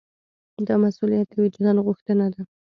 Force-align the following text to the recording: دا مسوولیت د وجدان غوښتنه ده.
دا 0.67 0.75
مسوولیت 0.83 1.27
د 1.31 1.35
وجدان 1.43 1.77
غوښتنه 1.85 2.25
ده. 2.33 2.41